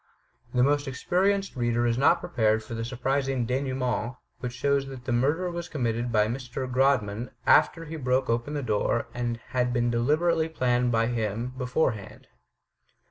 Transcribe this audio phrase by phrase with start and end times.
[0.51, 5.05] The most experienced reader is not prepared for the sur prizing denouement, which shows that
[5.05, 6.65] the murder was com mitted by Mr.
[6.67, 11.53] Grodman, after he broke open the door, and had been deliberately planned for by him,
[11.55, 12.25] beforehand.